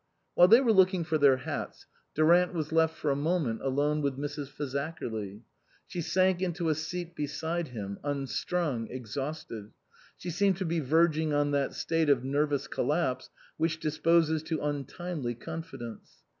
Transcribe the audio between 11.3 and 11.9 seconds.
on that